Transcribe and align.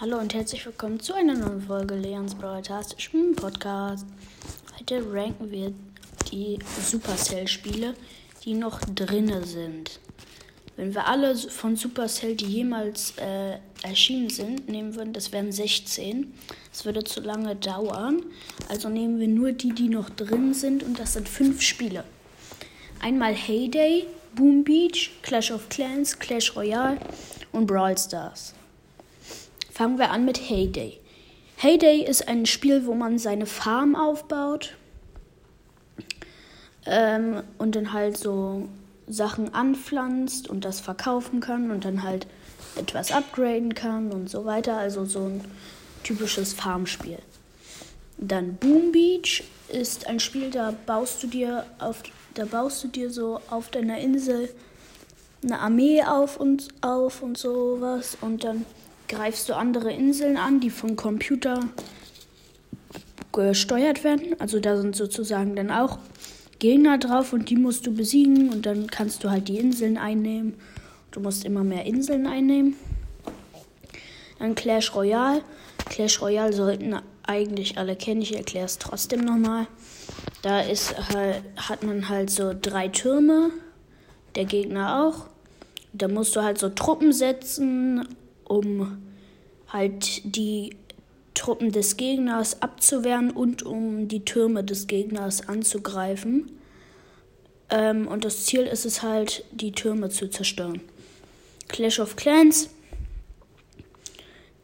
Hallo 0.00 0.16
und 0.18 0.32
herzlich 0.32 0.64
willkommen 0.64 1.00
zu 1.00 1.12
einer 1.12 1.34
neuen 1.34 1.60
Folge 1.60 1.96
Leons 1.96 2.36
Broadcastischen 2.36 3.34
Podcast. 3.34 4.06
Heute 4.78 5.02
ranken 5.12 5.50
wir 5.50 5.72
die 6.30 6.56
Supercell-Spiele, 6.84 7.94
die 8.44 8.54
noch 8.54 8.78
drinne 8.94 9.44
sind. 9.44 9.98
Wenn 10.76 10.94
wir 10.94 11.08
alle 11.08 11.34
von 11.34 11.74
Supercell, 11.74 12.36
die 12.36 12.46
jemals 12.46 13.14
äh, 13.16 13.58
erschienen 13.82 14.30
sind, 14.30 14.68
nehmen 14.68 14.94
würden, 14.94 15.12
das 15.12 15.32
wären 15.32 15.50
16. 15.50 16.32
Das 16.70 16.84
würde 16.84 17.02
zu 17.02 17.20
lange 17.20 17.56
dauern. 17.56 18.22
Also 18.68 18.88
nehmen 18.88 19.18
wir 19.18 19.26
nur 19.26 19.50
die, 19.50 19.72
die 19.72 19.88
noch 19.88 20.10
drin 20.10 20.54
sind 20.54 20.84
und 20.84 21.00
das 21.00 21.14
sind 21.14 21.28
fünf 21.28 21.60
Spiele. 21.60 22.04
Einmal 23.00 23.34
Heyday, 23.34 24.06
Boom 24.36 24.62
Beach, 24.62 25.10
Clash 25.22 25.50
of 25.50 25.68
Clans, 25.68 26.16
Clash 26.16 26.54
Royale 26.54 26.98
und 27.50 27.66
Brawl 27.66 27.98
Stars. 27.98 28.54
Fangen 29.78 30.00
wir 30.00 30.10
an 30.10 30.24
mit 30.24 30.38
Heyday. 30.50 30.98
Heyday 31.54 32.04
ist 32.04 32.26
ein 32.26 32.46
Spiel, 32.46 32.84
wo 32.84 32.94
man 32.94 33.16
seine 33.20 33.46
Farm 33.46 33.94
aufbaut 33.94 34.74
ähm, 36.84 37.44
und 37.58 37.76
dann 37.76 37.92
halt 37.92 38.16
so 38.16 38.68
Sachen 39.06 39.54
anpflanzt 39.54 40.48
und 40.48 40.64
das 40.64 40.80
verkaufen 40.80 41.38
kann 41.38 41.70
und 41.70 41.84
dann 41.84 42.02
halt 42.02 42.26
etwas 42.74 43.12
upgraden 43.12 43.76
kann 43.76 44.10
und 44.10 44.28
so 44.28 44.44
weiter. 44.44 44.78
Also 44.78 45.04
so 45.04 45.26
ein 45.26 45.44
typisches 46.02 46.54
Farmspiel. 46.54 47.20
Dann 48.16 48.56
Boom 48.56 48.90
Beach 48.90 49.44
ist 49.68 50.08
ein 50.08 50.18
Spiel, 50.18 50.50
da 50.50 50.74
baust 50.86 51.22
du 51.22 51.28
dir 51.28 51.64
auf, 51.78 52.02
da 52.34 52.46
baust 52.46 52.82
du 52.82 52.88
dir 52.88 53.10
so 53.10 53.40
auf 53.48 53.70
deiner 53.70 53.98
Insel 53.98 54.48
eine 55.44 55.60
Armee 55.60 56.02
auf 56.02 56.36
und 56.36 56.66
auf 56.80 57.22
und 57.22 57.38
sowas 57.38 58.18
und 58.20 58.42
dann 58.42 58.66
greifst 59.08 59.48
du 59.48 59.56
andere 59.56 59.92
Inseln 59.92 60.36
an, 60.36 60.60
die 60.60 60.70
vom 60.70 60.96
Computer 60.96 61.60
gesteuert 63.32 64.04
werden. 64.04 64.36
Also 64.38 64.60
da 64.60 64.76
sind 64.76 64.96
sozusagen 64.96 65.56
dann 65.56 65.70
auch 65.70 65.98
Gegner 66.58 66.98
drauf 66.98 67.32
und 67.32 67.50
die 67.50 67.56
musst 67.56 67.86
du 67.86 67.94
besiegen 67.94 68.50
und 68.50 68.66
dann 68.66 68.88
kannst 68.88 69.22
du 69.22 69.30
halt 69.30 69.48
die 69.48 69.58
Inseln 69.58 69.96
einnehmen. 69.96 70.54
Du 71.10 71.20
musst 71.20 71.44
immer 71.44 71.64
mehr 71.64 71.86
Inseln 71.86 72.26
einnehmen. 72.26 72.74
Dann 74.38 74.54
Clash 74.54 74.94
Royale. 74.94 75.42
Clash 75.86 76.20
Royale 76.20 76.52
sollten 76.52 76.96
eigentlich 77.22 77.78
alle 77.78 77.96
kennen. 77.96 78.22
Ich 78.22 78.36
erkläre 78.36 78.66
es 78.66 78.78
trotzdem 78.78 79.20
nochmal. 79.20 79.66
Da 80.42 80.60
ist 80.60 80.96
halt, 81.14 81.42
hat 81.56 81.82
man 81.82 82.08
halt 82.08 82.30
so 82.30 82.54
drei 82.60 82.88
Türme. 82.88 83.50
Der 84.34 84.44
Gegner 84.44 85.04
auch. 85.04 85.26
Da 85.92 86.08
musst 86.08 86.36
du 86.36 86.42
halt 86.42 86.58
so 86.58 86.68
Truppen 86.68 87.12
setzen 87.12 88.06
um 88.48 88.98
halt 89.68 90.22
die 90.24 90.76
Truppen 91.34 91.70
des 91.70 91.96
Gegners 91.96 92.62
abzuwehren 92.62 93.30
und 93.30 93.62
um 93.62 94.08
die 94.08 94.24
Türme 94.24 94.64
des 94.64 94.86
Gegners 94.86 95.48
anzugreifen. 95.48 96.50
Ähm, 97.70 98.08
und 98.08 98.24
das 98.24 98.46
Ziel 98.46 98.62
ist 98.62 98.86
es 98.86 99.02
halt, 99.02 99.44
die 99.52 99.72
Türme 99.72 100.08
zu 100.08 100.28
zerstören. 100.28 100.80
Clash 101.68 102.00
of 102.00 102.16
Clans 102.16 102.70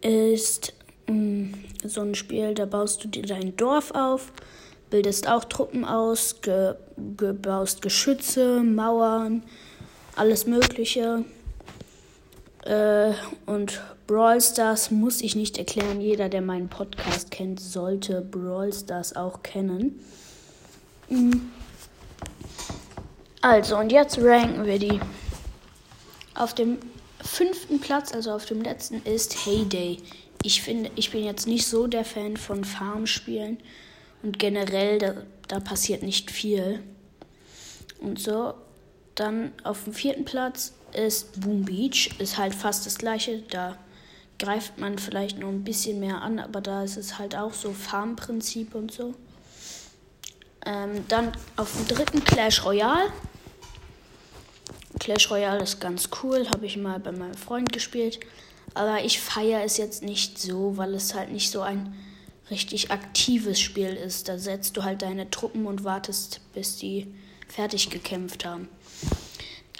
ist 0.00 0.74
mh, 1.06 1.14
mm, 1.14 1.54
so 1.84 2.00
ein 2.02 2.14
Spiel, 2.14 2.54
da 2.54 2.66
baust 2.66 3.02
du 3.04 3.08
dir 3.08 3.22
dein 3.22 3.56
Dorf 3.56 3.92
auf, 3.92 4.32
bildest 4.90 5.28
auch 5.28 5.44
Truppen 5.44 5.84
aus, 5.84 6.40
ge, 6.42 6.74
ge 7.16 7.32
baust 7.32 7.82
Geschütze, 7.82 8.62
Mauern, 8.62 9.42
alles 10.16 10.46
Mögliche. 10.46 11.24
Äh, 12.68 13.14
und 13.46 13.80
Brawl 14.06 14.42
Stars 14.42 14.90
muss 14.90 15.22
ich 15.22 15.34
nicht 15.34 15.56
erklären. 15.56 16.02
Jeder, 16.02 16.28
der 16.28 16.42
meinen 16.42 16.68
Podcast 16.68 17.30
kennt, 17.30 17.60
sollte 17.60 18.20
Brawl 18.20 18.72
Stars 18.74 19.16
auch 19.16 19.42
kennen. 19.42 19.98
Mhm. 21.08 21.50
Also, 23.40 23.78
und 23.78 23.90
jetzt 23.90 24.18
ranken 24.18 24.66
wir 24.66 24.78
die. 24.78 25.00
Auf 26.34 26.54
dem 26.54 26.76
fünften 27.22 27.80
Platz, 27.80 28.12
also 28.12 28.32
auf 28.32 28.44
dem 28.44 28.60
letzten, 28.60 29.02
ist 29.02 29.46
Heyday. 29.46 29.98
Ich 30.42 30.60
finde, 30.60 30.90
ich 30.94 31.10
bin 31.10 31.24
jetzt 31.24 31.46
nicht 31.46 31.66
so 31.66 31.86
der 31.86 32.04
Fan 32.04 32.36
von 32.36 32.64
Farmspielen 32.64 33.58
und 34.22 34.38
generell, 34.38 34.98
da, 34.98 35.14
da 35.48 35.60
passiert 35.60 36.02
nicht 36.02 36.30
viel. 36.30 36.80
Und 38.00 38.20
so, 38.20 38.54
dann 39.18 39.52
auf 39.64 39.84
dem 39.84 39.92
vierten 39.92 40.24
Platz 40.24 40.72
ist 40.92 41.40
Boom 41.40 41.64
Beach. 41.64 42.10
Ist 42.18 42.38
halt 42.38 42.54
fast 42.54 42.86
das 42.86 42.98
gleiche. 42.98 43.42
Da 43.50 43.76
greift 44.38 44.78
man 44.78 44.98
vielleicht 44.98 45.38
noch 45.38 45.48
ein 45.48 45.64
bisschen 45.64 46.00
mehr 46.00 46.22
an, 46.22 46.38
aber 46.38 46.60
da 46.60 46.84
ist 46.84 46.96
es 46.96 47.18
halt 47.18 47.34
auch 47.34 47.52
so 47.52 47.72
Farmprinzip 47.72 48.74
und 48.74 48.92
so. 48.92 49.14
Ähm, 50.64 51.04
dann 51.08 51.32
auf 51.56 51.72
dem 51.72 51.88
dritten 51.88 52.24
Clash 52.24 52.64
Royale. 52.64 53.12
Clash 55.00 55.30
Royale 55.30 55.62
ist 55.62 55.80
ganz 55.80 56.10
cool, 56.22 56.48
habe 56.50 56.66
ich 56.66 56.76
mal 56.76 57.00
bei 57.00 57.12
meinem 57.12 57.34
Freund 57.34 57.72
gespielt. 57.72 58.20
Aber 58.74 59.02
ich 59.02 59.20
feiere 59.20 59.64
es 59.64 59.78
jetzt 59.78 60.02
nicht 60.02 60.38
so, 60.38 60.76
weil 60.76 60.94
es 60.94 61.14
halt 61.14 61.32
nicht 61.32 61.50
so 61.50 61.62
ein 61.62 61.94
richtig 62.50 62.90
aktives 62.90 63.60
Spiel 63.60 63.94
ist. 63.94 64.28
Da 64.28 64.38
setzt 64.38 64.76
du 64.76 64.84
halt 64.84 65.02
deine 65.02 65.30
Truppen 65.30 65.66
und 65.66 65.84
wartest, 65.84 66.40
bis 66.54 66.76
die 66.76 67.12
fertig 67.48 67.90
gekämpft 67.90 68.44
haben. 68.44 68.68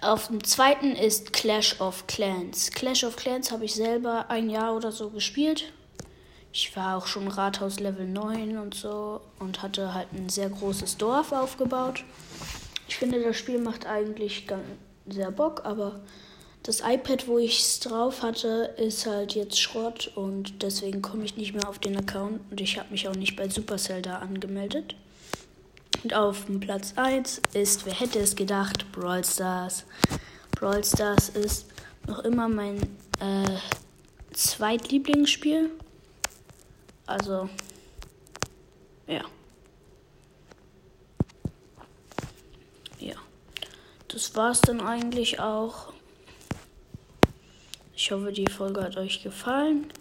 Auf 0.00 0.28
dem 0.28 0.44
zweiten 0.44 0.92
ist 0.92 1.32
Clash 1.32 1.80
of 1.80 2.06
Clans. 2.06 2.70
Clash 2.70 3.02
of 3.02 3.16
Clans 3.16 3.50
habe 3.50 3.64
ich 3.64 3.74
selber 3.74 4.30
ein 4.30 4.48
Jahr 4.48 4.76
oder 4.76 4.92
so 4.92 5.10
gespielt. 5.10 5.72
Ich 6.52 6.76
war 6.76 6.96
auch 6.96 7.06
schon 7.06 7.28
Rathaus 7.28 7.80
Level 7.80 8.06
9 8.06 8.58
und 8.58 8.74
so 8.74 9.20
und 9.38 9.62
hatte 9.62 9.94
halt 9.94 10.12
ein 10.12 10.28
sehr 10.28 10.50
großes 10.50 10.96
Dorf 10.96 11.32
aufgebaut. 11.32 12.04
Ich 12.88 12.96
finde, 12.96 13.22
das 13.22 13.36
Spiel 13.36 13.58
macht 13.58 13.86
eigentlich 13.86 14.46
sehr 15.08 15.30
Bock, 15.30 15.62
aber 15.64 16.00
das 16.62 16.80
iPad, 16.80 17.28
wo 17.28 17.38
ich 17.38 17.60
es 17.60 17.80
drauf 17.80 18.22
hatte, 18.22 18.74
ist 18.76 19.06
halt 19.06 19.34
jetzt 19.34 19.60
Schrott 19.60 20.12
und 20.14 20.62
deswegen 20.62 21.02
komme 21.02 21.24
ich 21.24 21.36
nicht 21.36 21.54
mehr 21.54 21.68
auf 21.68 21.78
den 21.78 21.96
Account 21.96 22.40
und 22.50 22.60
ich 22.60 22.78
habe 22.78 22.90
mich 22.90 23.08
auch 23.08 23.14
nicht 23.14 23.36
bei 23.36 23.48
Supercell 23.48 24.02
da 24.02 24.18
angemeldet. 24.18 24.94
Und 26.02 26.14
auf 26.14 26.46
dem 26.46 26.60
Platz 26.60 26.94
1 26.96 27.42
ist, 27.54 27.84
wer 27.84 27.94
hätte 27.94 28.20
es 28.20 28.36
gedacht, 28.36 28.90
Brawl 28.92 29.24
Stars. 29.24 29.84
Brawl 30.52 30.84
Stars 30.84 31.28
ist 31.30 31.66
noch 32.06 32.20
immer 32.20 32.48
mein 32.48 32.80
äh, 33.20 33.58
Zweitlieblingsspiel. 34.32 35.70
Also, 37.06 37.48
ja. 39.06 39.22
Ja. 42.98 43.14
Das 44.08 44.36
war's 44.36 44.60
dann 44.60 44.80
eigentlich 44.80 45.40
auch. 45.40 45.92
Ich 47.94 48.12
hoffe, 48.12 48.30
die 48.30 48.46
Folge 48.46 48.82
hat 48.82 48.96
euch 48.96 49.22
gefallen. 49.22 49.92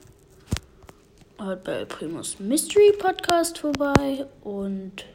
Hört 1.40 1.64
bei 1.64 1.86
Primus 1.86 2.40
Mystery 2.40 2.94
Podcast 3.00 3.58
vorbei 3.60 4.28
und 4.42 5.06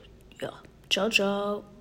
ja. 0.40 0.52
Jojo. 0.92 1.71